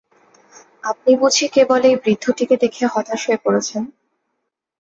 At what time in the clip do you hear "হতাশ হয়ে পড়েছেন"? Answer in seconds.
2.87-3.83